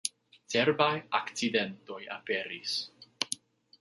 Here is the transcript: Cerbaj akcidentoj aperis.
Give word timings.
Cerbaj 0.53 0.95
akcidentoj 1.19 1.99
aperis. 2.19 2.79